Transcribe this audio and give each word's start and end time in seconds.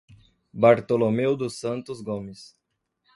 Bartolomeu 0.51 1.37
dos 1.37 1.59
Santos 1.59 2.01
Gomes 2.01 2.57